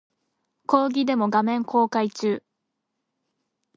[0.65, 2.41] 講義デモ画面公開中